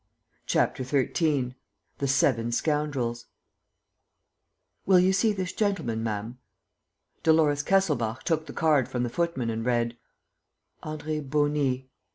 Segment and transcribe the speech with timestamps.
[0.47, 1.53] ."CHAPTER XIII
[1.99, 3.27] THE SEVEN SCOUNDRELS
[4.87, 6.39] "Will you see this gentleman, ma'am?"
[7.21, 9.95] Dolores Kesselbach took the card from the footman and read:
[10.81, 11.91] "André Beauny..